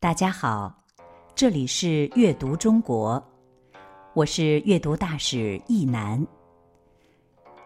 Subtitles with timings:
[0.00, 0.72] 大家好，
[1.34, 3.22] 这里是阅读中国，
[4.14, 6.26] 我是阅读大使易楠。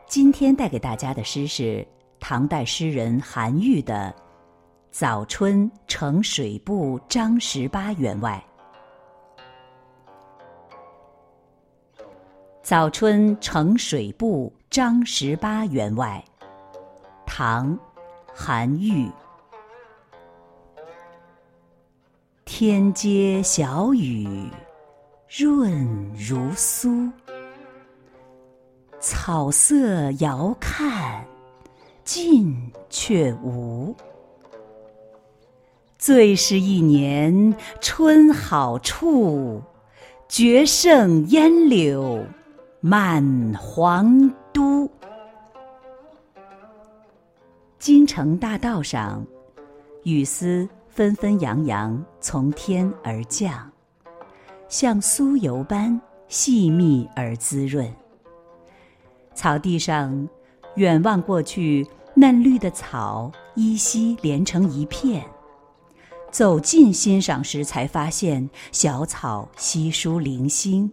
[0.09, 1.87] 今天带给大家的诗是
[2.19, 4.13] 唐代诗人韩愈的
[4.91, 8.45] 《早春呈水部张十八员外》。
[12.65, 16.21] 早春呈水部张十八员外，
[17.25, 17.79] 唐，
[18.35, 19.09] 韩愈。
[22.57, 24.29] 天街小雨
[25.29, 27.11] 润如酥，
[29.01, 31.27] 草色遥看
[32.05, 32.57] 近
[32.89, 33.93] 却无。
[35.99, 39.61] 最是一年春好处，
[40.29, 42.25] 绝胜烟柳。
[42.79, 44.89] 满皇都，
[47.81, 49.27] 京城大道上，
[50.05, 53.69] 雨丝纷纷扬扬从天而降，
[54.69, 57.93] 像酥油般细密而滋润。
[59.35, 60.29] 草地上，
[60.77, 61.85] 远望过去，
[62.15, 65.21] 嫩绿的草依稀连成一片；
[66.31, 70.89] 走近欣赏时，才发现小草稀疏零星。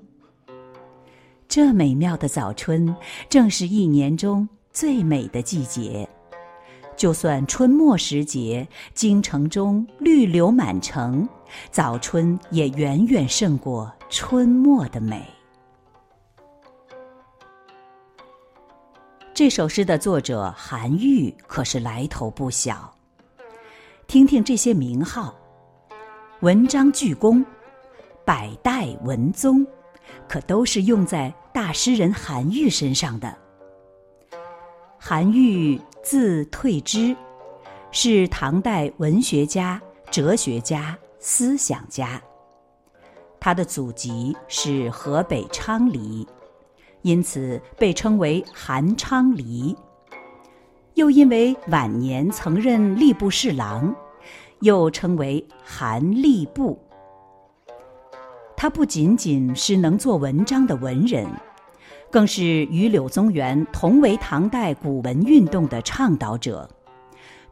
[1.47, 2.95] 这美妙的早春，
[3.29, 6.09] 正是一年中最美的季节。
[7.02, 11.27] 就算春末时节，京城中绿柳满城，
[11.71, 15.25] 早春也远远胜过春末的美。
[19.33, 22.95] 这首诗的作者韩愈可是来头不小。
[24.05, 25.33] 听听这些名号：
[26.41, 27.44] 文章巨公、
[28.23, 29.66] 百代文宗。
[30.27, 33.35] 可都是用在大诗人韩愈身上的。
[34.99, 37.16] 韩愈字退之，
[37.91, 42.21] 是唐代文学家、哲学家、思想家。
[43.39, 46.27] 他的祖籍是河北昌黎，
[47.03, 49.75] 因此被称为韩昌黎。
[50.95, 53.95] 又因为晚年曾任吏部侍郎，
[54.59, 56.79] 又称为韩吏部。
[58.57, 61.28] 他不仅仅是能做文章的文人，
[62.11, 66.69] 更是与柳宗元同为唐代古文运动的倡导者，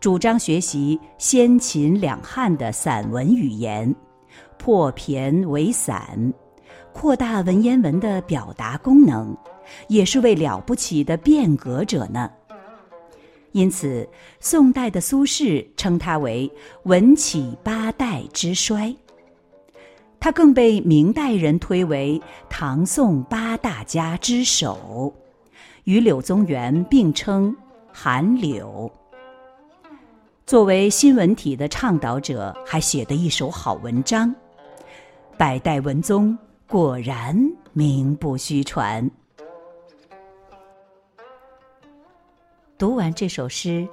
[0.02, 3.96] 主张学习先秦两汉的散文语言，
[4.58, 6.34] 破骈为散，
[6.92, 9.36] 扩大文言文的表达功能，
[9.88, 12.30] 也是位了不起的变革者呢。
[13.54, 14.08] 因此，
[14.42, 16.52] 宋代的苏轼称他为
[16.84, 18.94] “文起八代之衰”。
[20.20, 25.14] 他更被明代人推为唐宋八大家之首，
[25.86, 27.56] 与柳宗元并称
[27.92, 28.92] “韩柳”。
[30.46, 34.34] 作为新文体的倡导者，还写得一手好文章，
[35.38, 36.38] 百代文宗
[36.68, 37.38] 果然
[37.72, 39.10] 名不虚传。
[42.78, 43.88] 读完这首诗，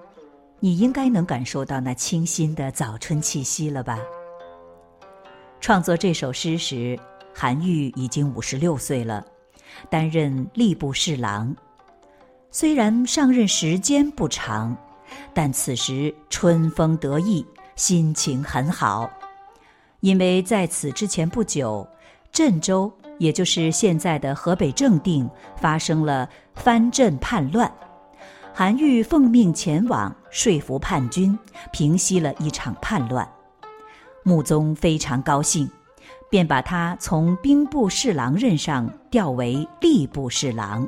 [0.61, 3.99] 你应该能感受到那清新的早春气息了吧？
[5.67, 6.97] 创作这首诗时，
[7.35, 9.27] 韩愈已经五十六岁了，
[9.91, 11.53] 担任吏部侍郎。
[12.53, 14.77] 虽然上任时间不长，
[15.35, 17.45] 但此时春风得意，
[17.75, 19.11] 心情很好。
[19.99, 21.85] 因为在此之前不久，
[22.31, 22.89] 镇州
[23.19, 27.69] 也就是现在的河北正定发生了藩镇叛乱，
[28.55, 31.37] 韩愈奉命前往说服叛军，
[31.73, 33.29] 平息了一场叛乱。
[34.27, 35.71] 穆宗非常高兴，
[36.29, 40.85] 便把他从兵部侍郎任上调为吏部侍郎。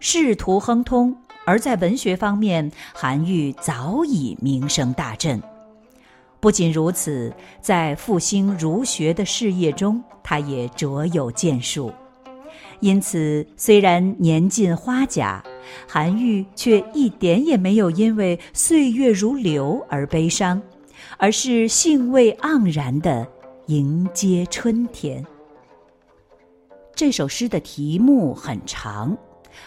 [0.00, 1.16] 仕途亨通，
[1.46, 5.40] 而在文学方面，韩愈早已名声大振。
[6.40, 11.92] 不仅如此，在复兴儒学的事业中，他也卓有建树。
[12.80, 15.44] 因此，虽然年近花甲，
[15.86, 20.60] 韩愈却一点也没有因为岁月如流而悲伤。
[21.16, 23.26] 而是兴味盎然的
[23.66, 25.24] 迎接春天。
[26.94, 29.16] 这首诗的题目很长，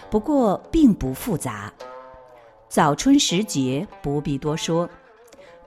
[0.09, 1.71] 不过并不复杂。
[2.67, 4.89] 早春时节不必多说，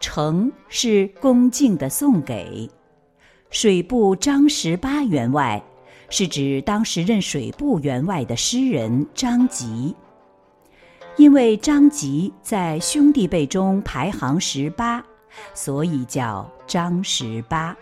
[0.00, 2.69] 呈是恭敬的送给。
[3.50, 5.62] 水部张十八员外，
[6.11, 9.94] 是指当时任水部员外的诗人张籍。
[11.16, 15.05] 因为张籍在兄弟辈中排行十八。
[15.55, 17.77] 所以叫张十八。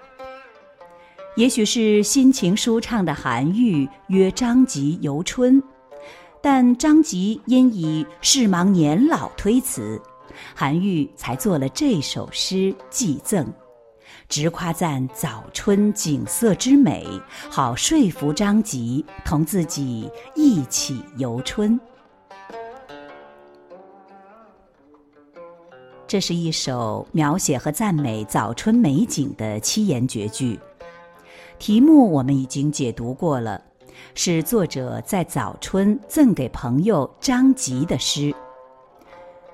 [1.35, 5.63] 也许是心情舒畅的韩愈约张籍游春，
[6.43, 9.99] 但张籍因以事忙年老推辞，
[10.55, 13.47] 韩愈才做了这首诗寄赠，
[14.29, 17.07] 直夸赞早春景色之美，
[17.51, 21.81] 好说服张籍同自己一起游春。
[26.13, 30.61] 这是一首描写和赞美早春美景的七言绝句，
[31.59, 33.59] 题目我们已经解读过了，
[34.15, 38.31] 是作者在早春赠给朋友张籍的诗。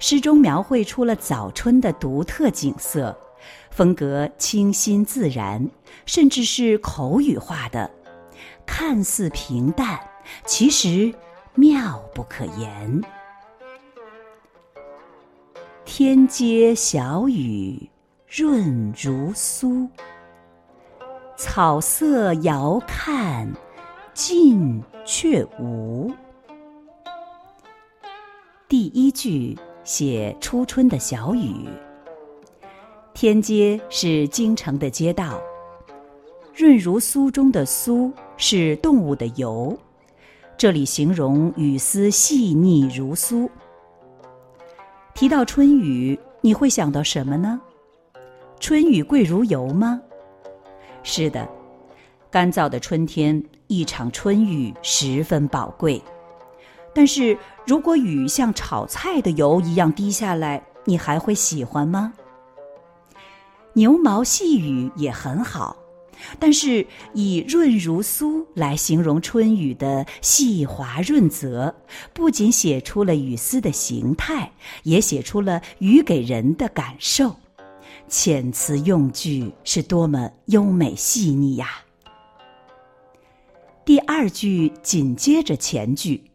[0.01, 3.17] 诗中描绘出了早春的独特景色，
[3.71, 5.65] 风格清新自然，
[6.07, 7.89] 甚至是口语化的，
[8.67, 9.97] 看似平淡，
[10.45, 11.15] 其实
[11.55, 13.01] 妙不可言。
[15.99, 17.91] 天街小雨
[18.29, 19.89] 润如酥，
[21.37, 23.53] 草色遥看
[24.15, 26.09] 近却无。
[28.69, 31.67] 第一句写初春的小雨。
[33.13, 35.43] 天街是京城的街道，
[36.55, 39.77] 润如酥中的酥是动物的油，
[40.57, 43.51] 这里形容雨丝细腻如酥。
[45.19, 47.61] 提到春雨，你会想到什么呢？
[48.61, 50.01] 春雨贵如油吗？
[51.03, 51.49] 是的，
[52.31, 56.01] 干燥的春天，一场春雨十分宝贵。
[56.95, 57.37] 但是
[57.67, 62.13] 如果雨像炒菜的油一样滴下来，你还会喜欢吗？
[63.73, 65.77] 牛毛细雨也很好。
[66.39, 71.75] 但是以润如酥来形容春雨的细滑润泽，
[72.13, 77.37] 不仅写出了雨丝的形态，也写出了雨给人的感受。
[78.09, 81.69] 遣词用句是多么优美细腻呀！
[83.85, 86.31] 第二句紧接着前句，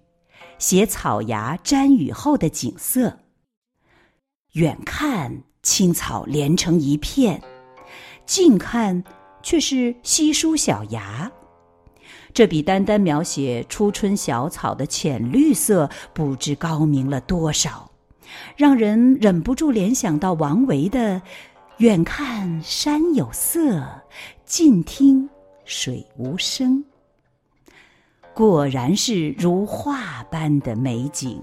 [0.57, 3.19] 写草芽沾雨后的景色。
[4.53, 7.41] 远看青草连成一片，
[8.25, 9.03] 近看。
[9.43, 11.31] 却是稀疏小芽，
[12.33, 17.91] 这比单单描写初春小草的浅绿色不知高明了多少，
[18.55, 21.21] 让人忍不住联想到王维的
[21.77, 23.85] “远看山有色，
[24.45, 25.29] 近听
[25.65, 26.83] 水无声”。
[28.33, 31.39] 果然是如画般的美景。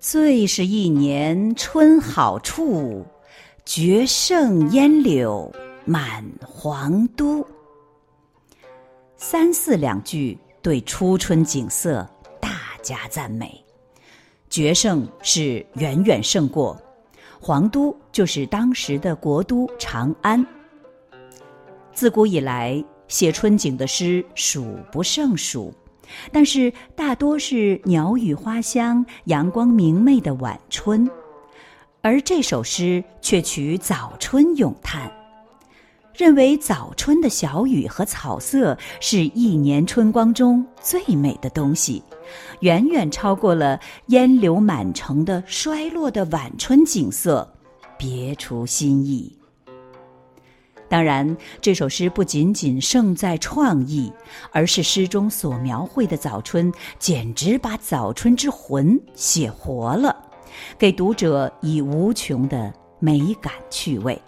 [0.00, 3.06] 最是一年春好处。
[3.64, 5.50] 绝胜烟柳
[5.84, 7.46] 满皇都。
[9.16, 12.06] 三四两句对初春景色
[12.40, 12.50] 大
[12.82, 13.64] 加赞美。
[14.50, 16.78] 绝胜是远远胜过，
[17.40, 20.44] 皇都就是当时的国都长安。
[21.94, 25.72] 自古以来，写春景的诗数不胜数，
[26.30, 31.08] 但是大多是鸟语花香、阳光明媚的晚春。
[32.04, 35.08] 而这首诗却取早春咏叹，
[36.16, 42.02] 认为早春的小雨和草色是一年春光中最美的东西，
[42.58, 47.48] 远远超过了烟柳满城的衰落的晚春景色，
[47.96, 49.38] 别出心意。
[50.88, 54.12] 当然，这首诗不仅仅胜在创意，
[54.50, 60.31] 而是诗中所描绘的早春，简直把早春之魂写活了。
[60.78, 64.20] 给读者以无穷的美感趣味，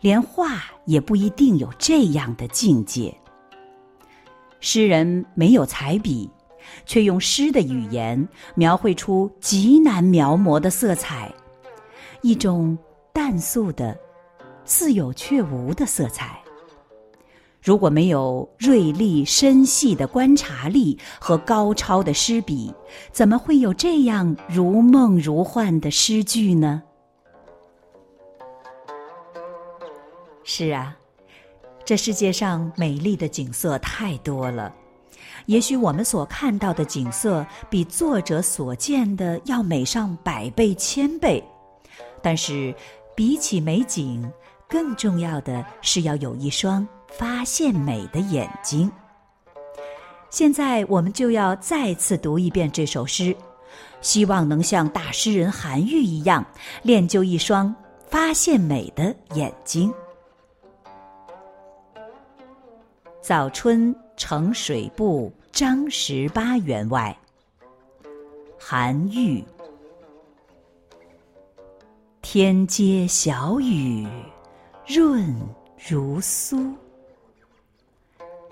[0.00, 3.14] 连画也不一定有这样的境界。
[4.60, 6.30] 诗人没有彩笔，
[6.86, 11.32] 却用诗的语言描绘出极难描摹的色彩，
[12.22, 12.76] 一种
[13.12, 13.96] 淡素的、
[14.64, 16.43] 似有却无的色彩。
[17.64, 22.70] 如果没有锐利深细的观察力和高超的诗笔，
[23.10, 26.82] 怎么会有这样如梦如幻的诗句呢？
[30.44, 30.94] 是啊，
[31.86, 34.70] 这世界上美丽的景色太多了，
[35.46, 41.42] 也许我们所看到的景色比作者所见的要美上百倍千倍，
[42.20, 42.74] 但是
[43.16, 44.30] 比起美景，
[44.68, 46.86] 更重要的是要有一双。
[47.18, 48.90] 发现美的眼睛。
[50.30, 53.34] 现在我们就要再次读一遍这首诗，
[54.00, 56.44] 希望能像大诗人韩愈一样，
[56.82, 57.74] 练就一双
[58.08, 59.92] 发现美的眼睛。
[63.22, 67.16] 早春呈水部张十八员外。
[68.58, 69.44] 韩愈。
[72.22, 74.06] 天街小雨
[74.86, 75.32] 润
[75.88, 76.74] 如酥。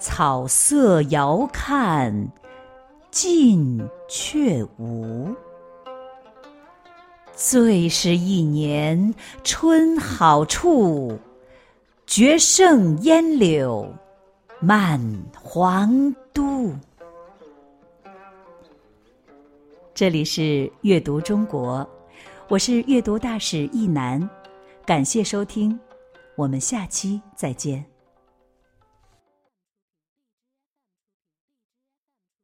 [0.03, 2.29] 草色遥看
[3.13, 5.33] 近却无，
[7.33, 11.17] 最是一年春好处，
[12.05, 13.89] 绝胜烟柳
[14.59, 15.01] 满
[15.41, 16.73] 皇都。
[19.95, 21.89] 这里是阅读中国，
[22.49, 24.29] 我是阅读大使易楠，
[24.85, 25.79] 感谢收听，
[26.35, 27.92] 我们下期再见。